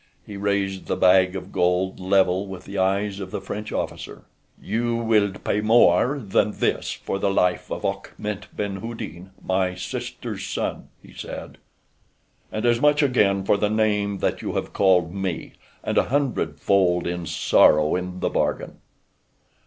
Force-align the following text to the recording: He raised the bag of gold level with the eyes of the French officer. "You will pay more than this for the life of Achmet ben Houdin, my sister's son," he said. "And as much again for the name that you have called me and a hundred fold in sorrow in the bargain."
He 0.25 0.35
raised 0.35 0.87
the 0.87 0.95
bag 0.95 1.35
of 1.35 1.51
gold 1.51 1.99
level 1.99 2.47
with 2.47 2.65
the 2.65 2.79
eyes 2.79 3.19
of 3.19 3.29
the 3.29 3.39
French 3.39 3.71
officer. 3.71 4.23
"You 4.59 4.95
will 4.95 5.31
pay 5.31 5.61
more 5.61 6.17
than 6.17 6.53
this 6.57 6.91
for 6.93 7.19
the 7.19 7.29
life 7.29 7.69
of 7.71 7.85
Achmet 7.85 8.47
ben 8.51 8.77
Houdin, 8.77 9.29
my 9.45 9.75
sister's 9.75 10.43
son," 10.43 10.89
he 11.03 11.13
said. 11.13 11.59
"And 12.51 12.65
as 12.65 12.81
much 12.81 13.03
again 13.03 13.43
for 13.43 13.57
the 13.57 13.69
name 13.69 14.17
that 14.21 14.41
you 14.41 14.53
have 14.53 14.73
called 14.73 15.13
me 15.13 15.53
and 15.83 15.99
a 15.99 16.05
hundred 16.05 16.59
fold 16.59 17.05
in 17.05 17.27
sorrow 17.27 17.95
in 17.95 18.21
the 18.21 18.29
bargain." 18.31 18.79